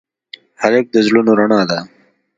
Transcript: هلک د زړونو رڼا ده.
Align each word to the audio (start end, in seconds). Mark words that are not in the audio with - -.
هلک 0.61 0.85
د 0.91 0.95
زړونو 1.05 1.31
رڼا 1.39 1.61
ده. 1.69 1.79